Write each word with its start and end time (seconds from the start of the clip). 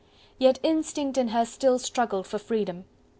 Yet 0.39 0.57
instinct 0.63 1.15
in 1.19 1.27
her 1.27 1.45
still 1.45 1.77
struggled 1.77 2.25
for 2.25 2.39
freedom. 2.39 2.85